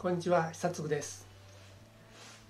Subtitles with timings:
[0.00, 1.26] こんにちは久嗣です。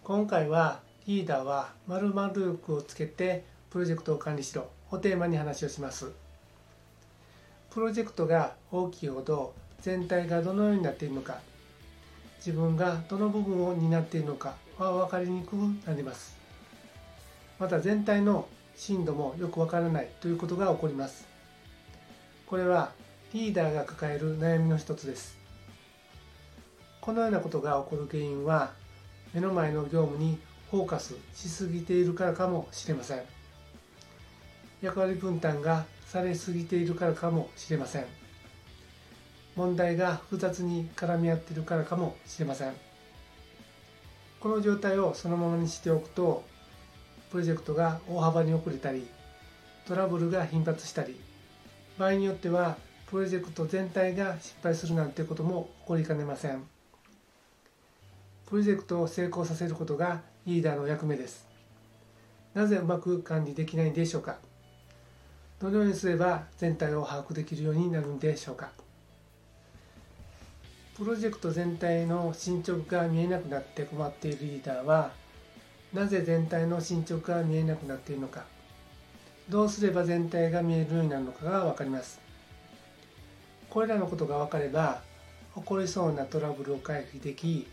[0.05, 6.13] 今回はリーダーは〇〇力をつけてプロジェクトを管理しろをテーマに話をします。
[7.71, 11.41] プロジェクトが大きいほど全体がどのようになっているのか
[12.37, 16.37] 自分がどの部分を担っているのかは分かりにくくなります。
[17.59, 18.47] また全体の
[18.77, 21.27] 深度もよくわからないということが起こります。
[22.47, 22.93] これは
[23.33, 25.39] リーダーが抱える悩みの一つです。
[27.09, 28.73] このようなことが起こる原因は
[29.33, 30.39] 目の前の業務に
[30.71, 33.23] フォーカスしすぎているからかもしれません。
[34.83, 38.05] 役割分担がされすぎているからかもしれません。
[39.57, 42.75] 問題が複雑に絡み合っているからかもしれません。
[44.39, 46.45] この状態をそのままにしておくと
[47.31, 49.07] プロジェクトが大幅に遅れたり
[49.87, 51.19] トラブルが頻発したり
[51.97, 52.77] 場合によっては
[53.11, 56.65] プロジェクト全体が失敗するなんてことも起こりかねません。
[58.49, 61.47] プロジェクトを成功させることがリーダーの役目です。
[62.55, 64.37] なぜうまく管理できないんでしょうか？
[65.61, 68.71] どのようにすれば全体を把握できるようになるんでしょうか？
[70.97, 75.11] プロジェクト全体の進捗が見えなくなって困っているリーダーは
[75.93, 78.45] なぜ全体の進捗が見えなくなっているのか？
[79.51, 82.19] どうすれば全体が見えるようになるのかが分かります。
[83.69, 85.03] これらのことが分かれば
[85.55, 87.69] 起こりそうなトラブルを回避でき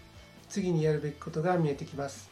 [0.49, 2.29] 次にやるべきことが見えてきます。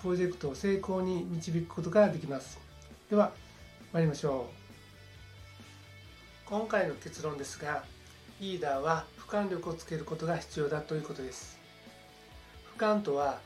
[0.00, 2.58] プロジェクトを成功に導くことができます。
[3.08, 3.32] では
[3.92, 4.62] 参りましょう。
[6.46, 7.84] 今回の結論ですが
[8.40, 11.58] リーダーは俯瞰力をつけることが必要だということです。
[12.76, 13.40] 俯瞰とは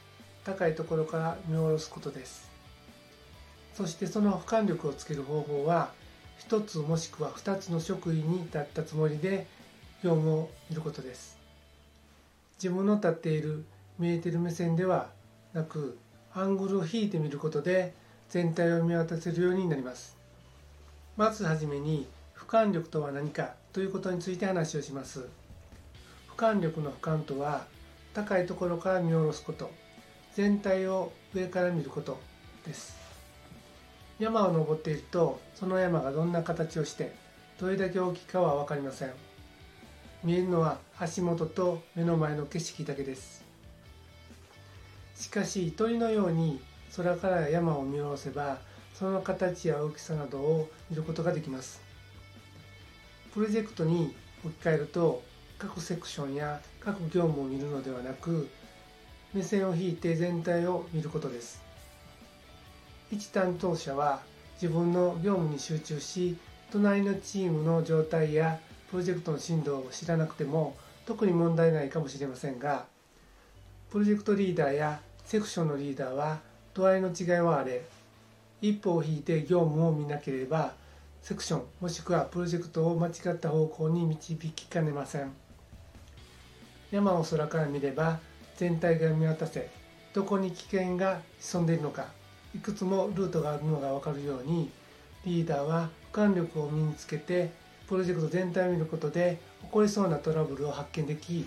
[0.44, 2.50] 高いところから見下ろすことです。
[3.74, 5.90] そしてその俯瞰力をつける方法は
[6.48, 9.46] 1つもしくは2つの職員に立ったつもりで
[10.02, 11.36] 業務を見ることです。
[12.56, 13.64] 自分の立っている
[13.98, 15.10] 見えてる目線では
[15.52, 15.98] なく
[16.34, 17.94] アングルを引いてみることで
[18.28, 20.17] 全体を見渡せるようになります。
[21.16, 22.06] まずはじめに
[22.36, 25.28] 俯瞰力とは何かということについて話をします。
[26.28, 27.66] 俯瞰力の俯瞰とは
[28.12, 29.70] 高いところから見下ろすこと
[30.34, 32.18] 全体を上から見ること
[32.66, 32.96] です。
[34.18, 37.14] 山を登っているとその山がどんな形をして
[37.58, 39.26] どれだけ大きいかは分かりません。
[40.24, 43.44] 見えるのは足元と目の前の景色だけです。
[45.14, 46.60] しかし鳥のように
[46.96, 48.58] 空から山を見下ろせば
[48.94, 51.80] その形や大きさなどを見ることができます。
[53.32, 55.22] プロジェクトに置き換えると
[55.58, 58.48] 各セクションや各業務を見るのではなく
[59.33, 61.62] 目線を引いて全体を見ることです。
[63.10, 64.20] 一担当者は
[64.60, 66.36] 自分の業務に集中し
[66.72, 68.58] 隣のチームの状態や
[68.91, 70.77] プロジェクトの進度を知らなくても
[71.07, 72.86] 特に問題ないかもしれませんが
[73.91, 76.41] プロジェクトリーダーやセクションのリーダーは
[76.74, 77.83] 度合いの違いはあれ
[78.61, 80.75] 一歩を引いて業務を見なければ
[81.23, 85.33] セクションもしくはプロジェクトを間違った方向に導きかねません。
[86.91, 88.20] 山を空から見れば
[88.57, 89.69] 全体が見渡せ
[90.14, 92.07] どこに危険が潜んでいるのか
[92.55, 94.70] いくつもルートがあるのが分かるように
[95.25, 97.51] リーダーは俯瞰力を身につけて
[97.89, 101.47] プロジェクト全体を見ることで起こりそうなトラブルを発見でき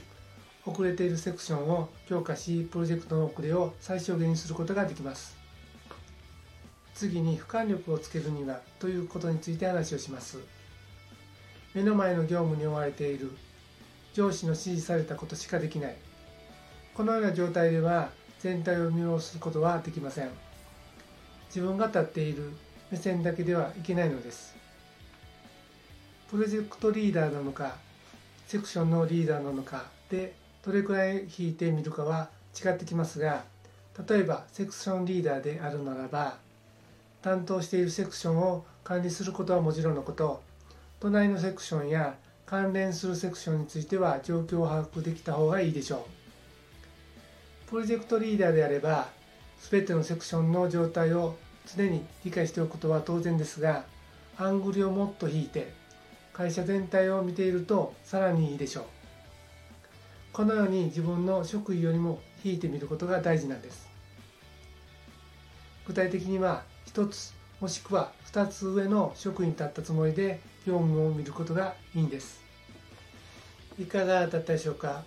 [0.66, 5.38] 遅れているセクションを強化しプロジェクトの遅れを最小限にすることができます。
[6.94, 10.38] 次に俯瞰力をつけるにはということについて話をします。
[11.74, 13.32] 目の前の業務に追われている
[14.14, 15.96] 上司の指示されたことしかできない。
[16.94, 20.30] このような状態では全体を見下ろすことはできません。
[21.48, 22.52] 自分が立っている
[22.92, 24.59] 目線だけではいけないのです。
[26.30, 27.76] プロジェクトリーダーなのか
[28.46, 33.44] セクションのリーダーなのかでどれくらい引いてみるかは違ってきますが
[34.08, 36.38] 例えばセクションリーダーであるならば
[37.24, 40.44] 担当しているセクションを管理することはもちろんのこと
[41.00, 42.16] 隣のセクションや
[42.46, 46.06] 関連するセクションについては状況を把握できた方がいいでしょ
[47.68, 47.70] う。
[47.70, 49.10] プロジェクトリーダーであれば
[49.62, 51.38] 全てのセクションの状態を
[51.76, 53.86] 常に理解しておくことは当然ですが
[54.38, 55.80] アングルをもっと引いて
[56.40, 58.86] 会社全体を見ているとさらにいいでしょう。
[60.32, 63.90] このように自分の職位よりも引いてみることが大事なんです。
[65.86, 66.64] 具体的には
[66.94, 72.42] 1つもしくは2つ上の職員に立ったつもりで業務を見ることがいいんです。
[73.78, 75.04] いかがだったでしょうか？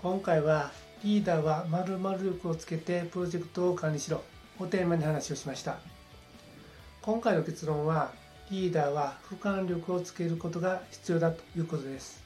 [0.00, 0.70] 今回は
[1.02, 4.22] リーダーは〇〇力をつけてプロジェクトを管理しろ
[4.58, 5.76] をテーマに話をしました。
[7.02, 8.12] 今回の結論は
[8.50, 12.22] リーダーは俯瞰力をつけることが必要だということです。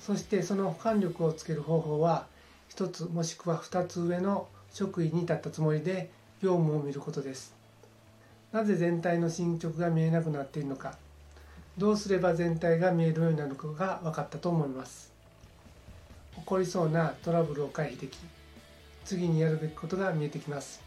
[0.00, 2.26] そしてその管力をつける方法は
[2.70, 6.10] 1つもしくは2つ上の職位に立ったつもりで
[6.42, 7.54] 業務を見ることです。
[8.52, 10.96] なぜ全体の進捗が見えなくなっているのか。
[11.76, 15.12] どうすれば全体が見えるようになるのかが分かったと思います。
[16.36, 18.18] 起こりそうなトラブルを回避でき
[19.04, 20.80] 次にやるべきことが見えてきます。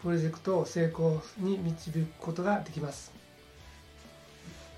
[0.00, 3.17] プロジェクトを成功に導くことができます。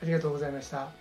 [0.03, 1.00] ありがとうございました。